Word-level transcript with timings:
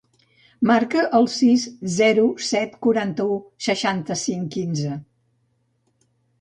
Marca 0.69 1.03
el 1.17 1.27
sis, 1.33 1.65
zero, 1.97 2.25
set, 2.47 2.75
quaranta-u, 2.87 3.37
seixanta-cinc, 3.69 4.51
quinze. 4.59 4.99